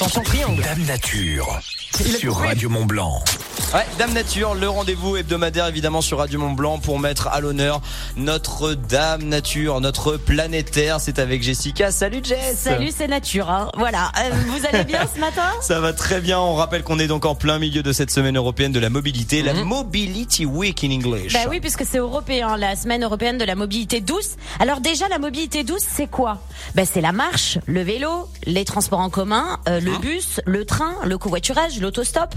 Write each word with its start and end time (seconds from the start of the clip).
Attention 0.00 0.22
triangle. 0.22 0.62
Dame 0.62 0.84
Nature 0.86 1.60
Il 2.00 2.16
sur. 2.16 2.34
Radio 2.36 2.70
Mont 2.70 2.86
Blanc. 2.86 3.22
Ouais, 3.72 3.86
Dame 4.00 4.12
Nature, 4.14 4.56
le 4.56 4.68
rendez-vous 4.68 5.16
hebdomadaire 5.16 5.68
évidemment 5.68 6.00
sur 6.00 6.18
Radio 6.18 6.40
Mont 6.40 6.54
Blanc 6.54 6.78
pour 6.80 6.98
mettre 6.98 7.28
à 7.28 7.40
l'honneur 7.40 7.80
notre 8.16 8.74
Dame 8.74 9.22
Nature, 9.22 9.80
notre 9.80 10.16
planète 10.16 10.72
Terre. 10.72 11.00
C'est 11.00 11.20
avec 11.20 11.40
Jessica. 11.40 11.92
Salut 11.92 12.18
Jess. 12.20 12.58
Salut, 12.58 12.90
c'est 12.92 13.06
nature. 13.06 13.48
Hein. 13.48 13.70
Voilà. 13.76 14.10
Euh, 14.18 14.30
vous 14.48 14.66
allez 14.66 14.82
bien 14.82 15.02
ce 15.14 15.20
matin 15.20 15.44
Ça 15.60 15.78
va 15.78 15.92
très 15.92 16.20
bien. 16.20 16.40
On 16.40 16.56
rappelle 16.56 16.82
qu'on 16.82 16.98
est 16.98 17.06
donc 17.06 17.24
en 17.24 17.36
plein 17.36 17.60
milieu 17.60 17.84
de 17.84 17.92
cette 17.92 18.10
semaine 18.10 18.36
européenne 18.36 18.72
de 18.72 18.80
la 18.80 18.90
mobilité, 18.90 19.40
la 19.40 19.54
Mobility 19.54 20.46
Week 20.46 20.82
in 20.82 20.90
English. 20.90 21.32
Bah 21.32 21.48
oui, 21.48 21.60
puisque 21.60 21.84
c'est 21.84 21.98
européen, 21.98 22.56
la 22.56 22.74
semaine 22.74 23.04
européenne 23.04 23.38
de 23.38 23.44
la 23.44 23.54
mobilité 23.54 24.00
douce. 24.00 24.30
Alors 24.58 24.80
déjà, 24.80 25.06
la 25.06 25.20
mobilité 25.20 25.62
douce, 25.62 25.86
c'est 25.88 26.10
quoi? 26.10 26.42
Bah, 26.74 26.82
C'est 26.84 27.00
la 27.00 27.12
marche, 27.12 27.58
le 27.66 27.82
vélo, 27.82 28.28
les 28.46 28.64
transports 28.64 28.98
en 28.98 29.10
commun, 29.10 29.60
euh, 29.68 29.78
le 29.78 29.96
bus, 29.98 30.40
le 30.44 30.64
train, 30.64 30.96
le 31.04 31.18
covoiturage, 31.18 31.78
l'autostop. 31.80 32.34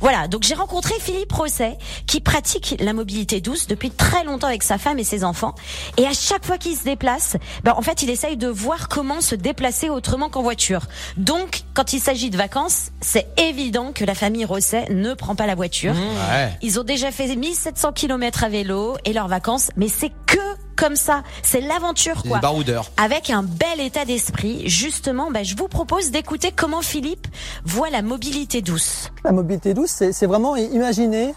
Voilà, 0.00 0.28
donc 0.28 0.42
j'ai 0.42 0.52
rencontré 0.52 0.73
Philippe 0.82 1.32
Rosset, 1.32 1.78
qui 2.06 2.20
pratique 2.20 2.76
la 2.80 2.92
mobilité 2.92 3.40
douce 3.40 3.66
depuis 3.66 3.90
très 3.90 4.24
longtemps 4.24 4.46
avec 4.46 4.62
sa 4.62 4.78
femme 4.78 4.98
et 4.98 5.04
ses 5.04 5.24
enfants. 5.24 5.54
Et 5.96 6.06
à 6.06 6.12
chaque 6.12 6.44
fois 6.44 6.58
qu'il 6.58 6.76
se 6.76 6.84
déplace, 6.84 7.36
bah, 7.62 7.74
en 7.76 7.82
fait, 7.82 8.02
il 8.02 8.10
essaye 8.10 8.36
de 8.36 8.48
voir 8.48 8.88
comment 8.88 9.20
se 9.20 9.34
déplacer 9.34 9.90
autrement 9.90 10.28
qu'en 10.28 10.42
voiture. 10.42 10.86
Donc, 11.16 11.62
quand 11.74 11.92
il 11.92 12.00
s'agit 12.00 12.30
de 12.30 12.36
vacances, 12.36 12.90
c'est 13.00 13.26
évident 13.38 13.92
que 13.92 14.04
la 14.04 14.14
famille 14.14 14.44
Rosset 14.44 14.86
ne 14.90 15.14
prend 15.14 15.34
pas 15.34 15.46
la 15.46 15.54
voiture. 15.54 15.94
Ouais. 15.94 16.50
Ils 16.62 16.80
ont 16.80 16.84
déjà 16.84 17.10
fait 17.10 17.34
1700 17.34 17.92
km 17.92 18.44
à 18.44 18.48
vélo 18.48 18.96
et 19.04 19.12
leurs 19.12 19.28
vacances, 19.28 19.70
mais 19.76 19.88
c'est 19.88 20.12
que 20.26 20.38
comme 20.74 20.96
ça. 20.96 21.22
C'est 21.42 21.60
l'aventure, 21.60 22.22
quoi. 22.22 22.38
baroudeurs. 22.40 22.90
Avec 22.96 23.30
un 23.30 23.42
bel 23.42 23.80
état 23.80 24.04
d'esprit, 24.04 24.68
justement, 24.68 25.30
bah, 25.30 25.42
je 25.42 25.56
vous 25.56 25.68
propose 25.68 26.10
d'écouter 26.10 26.52
comment 26.54 26.82
Philippe 26.82 27.26
voit 27.64 27.90
la 27.90 28.02
mobilité 28.02 28.62
douce. 28.62 29.10
La 29.24 29.32
mobilité 29.32 29.74
douce, 29.74 30.02
c'est 30.12 30.26
vraiment 30.26 30.56
imaginer 30.56 31.34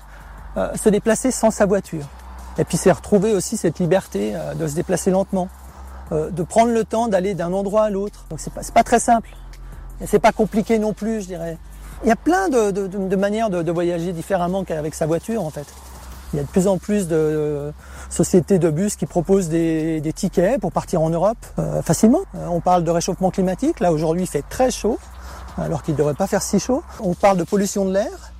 euh, 0.58 0.70
se 0.76 0.90
déplacer 0.90 1.32
sans 1.32 1.52
sa 1.52 1.66
voiture. 1.66 2.06
Et 2.58 2.64
puis 2.64 2.78
c'est 2.78 2.92
retrouver 2.92 3.34
aussi 3.34 3.58
cette 3.58 3.80
liberté 3.80 4.34
euh, 4.36 4.54
de 4.56 4.68
se 4.68 4.74
déplacer 4.74 5.12
lentement, 5.12 5.48
euh, 6.12 6.30
de 6.32 6.42
prendre 6.44 6.72
le 6.72 6.84
temps 6.84 7.08
d'aller 7.08 7.36
d'un 7.36 7.54
endroit 7.54 7.84
à 7.84 7.90
l'autre. 7.90 8.26
Donc 8.30 8.40
c'est 8.40 8.52
pas, 8.54 8.62
pas 8.74 8.84
très 8.84 9.00
simple. 9.00 9.30
Et 10.02 10.08
c'est 10.08 10.20
pas 10.20 10.32
compliqué 10.32 10.80
non 10.80 10.94
plus, 10.94 11.22
je 11.22 11.28
dirais. 11.28 11.58
Il 12.04 12.10
y 12.10 12.12
a 12.12 12.16
plein 12.16 12.50
de, 12.50 12.72
de- 12.72 12.88
de- 12.88 13.08
de 13.08 13.16
manières 13.16 13.50
de, 13.50 13.64
de 13.64 13.72
voyager 13.72 14.12
différemment 14.14 14.64
qu'avec 14.64 14.94
sa 14.94 15.06
voiture, 15.08 15.44
en 15.44 15.50
fait. 15.50 15.66
Il 16.34 16.38
y 16.38 16.40
a 16.40 16.44
de 16.44 16.48
plus 16.50 16.68
en 16.68 16.78
plus 16.78 17.08
de 17.08 17.16
euh, 17.16 17.72
sociétés 18.10 18.60
de 18.60 18.70
bus 18.70 18.96
qui 18.96 19.06
proposent 19.06 19.48
des, 19.50 20.02
des 20.02 20.14
tickets 20.14 20.60
pour 20.60 20.72
partir 20.72 21.02
en 21.02 21.10
Europe 21.10 21.38
euh, 21.58 21.82
facilement. 21.82 22.22
Euh, 22.36 22.48
on 22.50 22.60
parle 22.60 22.84
de 22.84 22.92
réchauffement 22.92 23.32
climatique. 23.32 23.80
Là 23.80 23.92
aujourd'hui, 23.94 24.24
il 24.24 24.28
fait 24.28 24.44
très 24.50 24.70
chaud, 24.70 25.00
alors 25.58 25.84
qu'il 25.84 25.94
ne 25.94 25.98
devrait 26.00 26.14
pas 26.16 26.28
faire 26.28 26.42
si 26.42 26.60
chaud. 26.60 26.84
On 27.02 27.14
parle 27.14 27.38
de 27.38 27.44
pollution 27.44 27.86
de 27.86 27.94
l'air. 27.94 28.32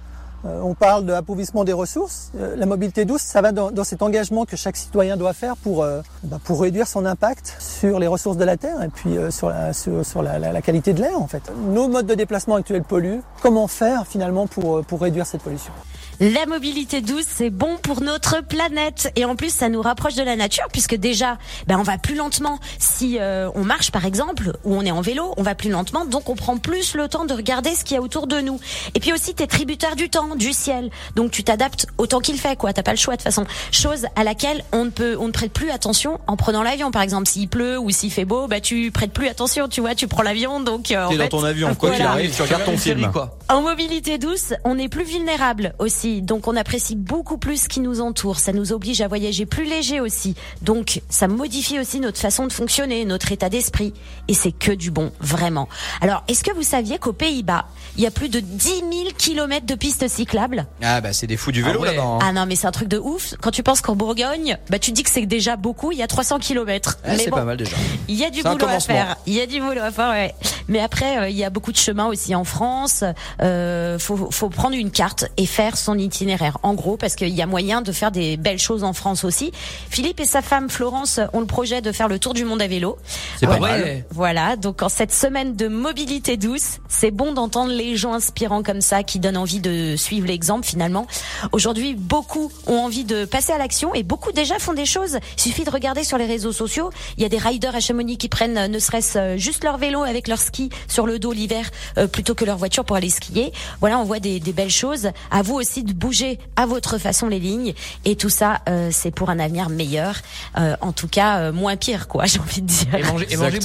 Euh, 0.46 0.62
on 0.64 0.76
parle 0.76 1.06
de 1.06 1.14
appauvrissement 1.14 1.64
des 1.64 1.74
ressources. 1.74 2.32
La 2.58 2.66
mobilité 2.68 3.06
douce, 3.06 3.22
ça 3.22 3.42
va 3.42 3.52
dans, 3.52 3.72
dans 3.72 3.84
cet 3.84 4.02
engagement 4.04 4.46
que 4.46 4.56
chaque 4.56 4.78
citoyen 4.78 5.18
doit 5.18 5.34
faire 5.34 5.56
pour, 5.58 5.84
bah, 6.24 6.38
pour 6.44 6.62
réduire 6.62 6.88
son 6.88 7.06
impact 7.06 7.56
sur 7.58 7.98
les 8.00 8.06
ressources 8.08 8.38
de 8.38 8.44
la 8.46 8.56
terre 8.58 8.84
et 8.84 8.90
puis 8.90 9.16
sur, 9.32 9.50
la, 9.50 9.74
sur, 9.74 10.22
la, 10.22 10.38
la- 10.38 10.62
qualité 10.62 10.94
de 10.94 11.02
l'air 11.02 11.20
en 11.20 11.28
fait. 11.28 11.42
Nos 11.70 11.88
modes 11.88 12.06
de 12.06 12.14
déplacement 12.16 12.56
actuels 12.56 12.84
polluent. 12.84 13.22
Comment 13.42 13.68
faire 13.68 14.06
finalement 14.06 14.46
pour, 14.46 14.84
pour 14.86 15.02
réduire 15.02 15.26
cette 15.26 15.42
pollution? 15.42 15.74
La 16.20 16.48
mobilité 16.48 17.02
douce, 17.02 17.26
c'est 17.28 17.52
bon 17.52 17.78
pour 17.78 18.02
notre 18.02 18.42
planète 18.42 19.12
et 19.16 19.24
en 19.24 19.36
plus 19.36 19.54
ça 19.54 19.70
nous 19.70 19.84
rapproche 19.84 20.16
de 20.16 20.24
la 20.24 20.36
nature 20.36 20.66
puisque 20.72 20.96
déjà, 20.96 21.38
ben 21.68 21.78
on 21.78 21.84
va 21.84 22.00
plus 22.00 22.16
lentement 22.16 22.58
si 22.80 23.20
euh, 23.20 23.50
on 23.54 23.64
marche 23.64 23.92
par 23.92 24.04
exemple 24.06 24.54
ou 24.64 24.74
on 24.76 24.82
est 24.82 24.90
en 24.90 25.02
vélo, 25.02 25.36
on 25.38 25.44
va 25.44 25.54
plus 25.54 25.70
lentement 25.70 26.06
donc 26.06 26.28
on 26.30 26.36
prend 26.36 26.58
plus 26.58 26.96
le 26.96 27.08
temps 27.08 27.26
de 27.26 27.36
regarder 27.36 27.70
ce 27.76 27.84
qu'il 27.84 27.94
y 27.96 28.00
a 28.00 28.02
autour 28.02 28.26
de 28.26 28.40
nous. 28.42 28.60
Et 28.96 29.00
puis 29.00 29.14
aussi 29.14 29.36
t'es 29.36 29.46
tributaire 29.46 29.96
du 29.96 30.10
temps, 30.10 30.36
du 30.36 30.54
ciel, 30.54 30.90
donc 31.16 31.30
tu 31.30 31.44
t'adaptes 31.44 31.86
au 32.00 32.08
temps 32.08 32.20
qu'il 32.20 32.40
fait 32.40 32.56
quoi. 32.58 32.74
T'as 32.74 32.82
pas 32.82 32.92
le 32.94 32.98
choix 32.98 33.14
de 33.14 33.18
toute 33.22 33.26
façon. 33.26 33.46
Chose 33.72 34.08
à 34.16 34.24
laquelle 34.24 34.64
on 34.72 34.86
ne 34.86 34.90
peut, 34.90 35.18
on 35.20 35.28
ne 35.28 35.32
prête 35.32 35.54
plus 35.54 35.70
attention 35.70 36.20
en 36.26 36.36
prenant 36.36 36.64
l'avion 36.64 36.90
par 36.90 37.04
exemple. 37.04 37.28
S'il 37.28 37.48
pleut 37.48 37.78
ou 37.78 37.92
s'il 37.92 38.12
fait 38.12 38.26
beau, 38.26 38.48
bah 38.48 38.60
tu 38.60 38.90
prêtes 38.90 39.14
plus 39.14 39.28
attention, 39.28 39.68
tu 39.68 39.82
vois, 39.82 39.94
tu 39.94 40.08
prends 40.08 40.24
l'avion 40.24 40.62
donc. 40.62 40.90
euh, 40.90 41.06
en 41.06 41.10
T'es 41.10 41.18
dans 41.18 41.24
fait, 41.26 41.30
ton 41.30 41.44
avion, 41.44 41.76
quoi 41.76 41.92
qu'il 41.92 42.02
arrive, 42.02 42.36
tu 42.36 42.42
regardes 42.42 42.66
ton 42.66 42.76
film. 42.78 43.12
quoi. 43.12 43.38
En 43.50 43.62
mobilité 43.62 44.18
douce, 44.18 44.54
on 44.64 44.80
est 44.80 44.90
plus 44.90 45.04
vulnérable 45.04 45.76
aussi, 45.78 46.07
donc 46.22 46.48
on 46.48 46.56
apprécie 46.56 46.96
beaucoup 46.96 47.38
plus 47.38 47.64
ce 47.64 47.70
qui 47.70 47.80
nous 47.80 48.02
entoure. 48.02 48.40
Ça 48.40 48.54
nous 48.54 48.72
oblige 48.74 49.02
à 49.02 49.08
voyager 49.08 49.46
plus 49.46 49.66
léger 49.66 50.00
aussi, 50.00 50.36
donc 50.62 51.02
ça 51.10 51.28
modifie 51.28 51.80
aussi 51.80 52.00
notre 52.00 52.20
façon 52.20 52.48
de 52.48 52.54
fonctionner, 52.54 53.06
notre 53.06 53.32
état 53.32 53.50
d'esprit, 53.50 53.94
et 54.28 54.34
c'est 54.34 54.52
que 54.52 54.72
du 54.72 54.92
bon, 54.92 55.12
vraiment. 55.20 55.68
Alors, 56.02 56.24
est-ce 56.28 56.44
que 56.44 56.52
vous 56.54 56.64
saviez 56.64 56.98
qu'aux 56.98 57.14
Pays-Bas, 57.14 57.66
il 57.98 58.04
y 58.04 58.08
a 58.08 58.12
plus 58.12 58.30
de 58.30 58.40
10 58.40 58.68
000 58.68 58.84
kilomètres 59.18 59.66
de 59.66 59.76
pistes 59.76 60.08
cyclables? 60.08 60.66
Ah 60.82 61.02
bah 61.02 61.14
c'est 61.14 61.28
des 61.28 61.38
fous 61.38 61.52
du 61.52 61.64
vélo 61.64 61.80
Ah 61.80 61.82
ouais. 61.84 61.96
là-bas. 61.96 62.08
hein. 62.08 62.20
Ah 62.22 62.34
non, 62.34 62.46
mais 62.48 62.56
c'est 62.56 62.68
un 62.68 62.72
truc 62.72 62.88
de 62.88 62.98
ouf. 62.98 63.34
Quand 63.42 63.52
tu 63.52 63.64
penses 63.64 63.82
qu'en 63.82 63.96
Bourgogne, 63.96 64.58
bah 64.70 64.80
tu 64.80 64.92
dis 64.92 65.04
que 65.04 65.10
c'est 65.10 65.26
déjà 65.26 65.56
beaucoup. 65.56 65.92
Il 65.92 65.98
y 65.98 66.04
a 66.04 66.08
300 66.08 66.40
kilomètres. 66.40 66.98
Ah, 67.04 67.18
c'est 67.18 67.30
bon, 67.30 67.38
pas 67.38 67.44
mal 67.46 67.58
déjà. 67.58 67.76
il 68.08 68.16
y 68.16 68.24
a 68.24 68.30
du 68.30 68.44
boulot 68.44 68.68
à 68.68 68.80
faire. 68.80 69.16
Il 69.26 69.34
y 69.34 69.42
a 69.42 69.46
du 69.46 69.60
boulot 69.60 69.82
à 69.82 69.92
faire, 69.92 70.10
ouais. 70.10 70.34
Mais 70.68 70.80
après, 70.80 71.18
euh, 71.18 71.30
il 71.30 71.36
y 71.38 71.44
a 71.44 71.50
beaucoup 71.50 71.72
de 71.72 71.78
chemins 71.78 72.08
aussi 72.08 72.36
en 72.36 72.44
France. 72.44 73.04
Euh, 73.42 73.98
faut, 74.00 74.30
faut 74.32 74.50
prendre 74.50 74.76
une 74.76 74.92
carte 74.92 75.26
et 75.38 75.46
faire 75.46 75.78
son 75.78 75.97
itinéraire. 76.00 76.58
En 76.64 76.74
gros, 76.74 76.98
parce 76.98 77.16
qu'il 77.16 77.30
y 77.30 77.42
a 77.42 77.46
moyen 77.46 77.82
de 77.82 77.92
faire 77.92 78.12
des 78.12 78.38
belles 78.38 78.60
choses 78.60 78.84
en 78.84 78.94
France 78.94 79.24
aussi. 79.24 79.52
Philippe 79.90 80.20
et 80.20 80.26
sa 80.26 80.42
femme 80.42 80.70
Florence 80.70 81.20
ont 81.34 81.40
le 81.40 81.46
projet 81.46 81.82
de 81.82 81.92
faire 81.92 82.08
le 82.08 82.20
tour 82.20 82.34
du 82.34 82.46
monde 82.46 82.62
à 82.62 82.68
vélo. 82.68 82.98
C'est 83.40 83.48
pas 83.48 83.60
mal. 83.60 83.82
ouais. 83.82 84.06
Voilà, 84.12 84.56
donc 84.56 84.82
en 84.82 84.90
cette 84.90 85.14
semaine 85.14 85.56
de 85.56 85.68
mobilité 85.68 86.38
douce, 86.38 86.80
c'est 86.88 87.12
bon 87.12 87.34
d'entendre 87.34 87.72
les 87.72 87.96
gens 87.96 88.14
inspirants 88.14 88.64
comme 88.64 88.82
ça 88.82 89.04
qui 89.04 89.20
donnent 89.20 89.38
envie 89.38 89.60
de 89.60 89.96
suivre 89.96 90.28
l'exemple 90.28 90.66
finalement. 90.66 91.08
Aujourd'hui, 91.52 91.96
beaucoup 91.96 92.52
ont 92.68 92.80
envie 92.80 93.04
de 93.04 93.26
passer 93.26 93.52
à 93.52 93.58
l'action 93.58 93.94
et 93.94 94.04
beaucoup 94.04 94.32
déjà 94.32 94.60
font 94.60 94.74
des 94.74 94.86
choses. 94.86 95.18
Il 95.38 95.42
suffit 95.42 95.64
de 95.64 95.70
regarder 95.70 96.04
sur 96.04 96.18
les 96.18 96.26
réseaux 96.26 96.52
sociaux, 96.52 96.90
il 97.18 97.24
y 97.24 97.26
a 97.26 97.30
des 97.30 97.38
riders 97.38 97.76
à 97.76 97.80
Chamonix 97.80 98.18
qui 98.18 98.30
prennent 98.30 98.58
euh, 98.58 98.68
ne 98.68 98.80
serait-ce 98.80 99.18
euh, 99.18 99.38
juste 99.38 99.64
leur 99.64 99.78
vélo 99.78 100.04
avec 100.04 100.28
leur 100.28 100.40
ski 100.40 100.70
sur 100.88 101.06
le 101.06 101.20
dos 101.20 101.32
l'hiver 101.32 101.70
euh, 101.98 102.08
plutôt 102.08 102.36
que 102.36 102.46
leur 102.46 102.58
voiture 102.58 102.86
pour 102.86 102.96
aller 102.96 103.10
skier. 103.10 103.52
Voilà, 103.80 104.00
on 104.00 104.04
voit 104.04 104.20
des, 104.20 104.40
des 104.40 104.54
belles 104.54 104.70
choses. 104.70 105.10
À 105.32 105.42
vous 105.42 105.56
aussi 105.56 105.84
de 105.88 105.94
bouger 105.94 106.40
à 106.56 106.66
votre 106.66 106.98
façon 106.98 107.28
les 107.28 107.40
lignes 107.40 107.74
et 108.06 108.16
tout 108.16 108.30
ça, 108.30 108.62
euh, 108.70 108.90
c'est 108.92 109.12
pour 109.12 109.30
un 109.30 109.40
avenir 109.40 109.70
meilleur. 109.70 110.16
Euh, 110.58 110.76
en 110.82 110.92
tout 110.92 111.08
cas, 111.08 111.40
euh, 111.40 111.52
moins 111.52 111.76
pire 111.76 112.08
quoi, 112.08 112.26
j'ai 112.28 112.40
envie 112.40 112.62
de 112.62 112.68
dire. 112.68 112.94
Et 112.96 113.04
manger, 113.04 113.28
et 113.30 113.38
manger 113.38 113.60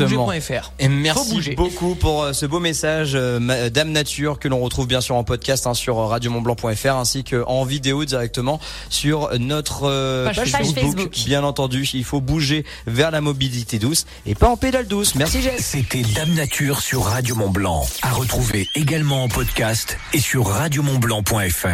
merci 0.88 1.55
beaucoup 1.56 1.94
pour 1.94 2.22
euh, 2.22 2.32
ce 2.32 2.47
beau 2.47 2.61
message, 2.61 3.12
euh, 3.15 3.38
ma- 3.41 3.71
Dame 3.71 3.91
Nature, 3.93 4.38
que 4.38 4.49
l'on 4.49 4.61
retrouve 4.61 4.87
bien 4.87 5.00
sûr 5.00 5.16
en 5.16 5.25
podcast 5.25 5.66
hein, 5.66 5.75
sur 5.75 5.99
euh, 5.99 6.06
radiomontblanc.fr 6.06 6.97
ainsi 6.97 7.25
qu'en 7.25 7.65
vidéo 7.65 8.05
directement 8.05 8.61
sur 8.88 9.31
notre 9.38 9.84
euh, 9.84 10.25
Page 10.27 10.37
page. 10.37 10.50
Facebook. 10.72 11.11
Bien 11.27 11.44
entendu, 11.44 11.88
il 11.94 12.05
faut 12.05 12.21
bouger 12.21 12.65
vers 12.87 13.11
la 13.11 13.21
mobilité 13.21 13.78
douce 13.78 14.06
et 14.27 14.34
pas 14.34 14.49
en 14.49 14.56
pédale 14.56 14.87
douce. 14.87 15.15
Merci 15.15 15.43
Jess. 15.43 15.59
C'était 15.65 16.03
Dame 16.03 16.34
Nature 16.34 16.81
sur 16.81 17.05
Radio 17.05 17.34
Mont 17.34 17.50
Blanc. 17.50 17.87
À 18.03 18.12
retrouver 18.12 18.69
également 18.75 19.25
en 19.25 19.28
podcast 19.28 19.97
et 20.12 20.19
sur 20.21 20.47
radiomontblanc.fr. 20.47 21.69